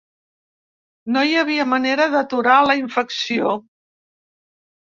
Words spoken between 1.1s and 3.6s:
No hi havia manera d’aturar la infecció.